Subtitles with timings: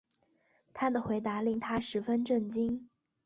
[0.73, 2.89] 他的回答令她十分震惊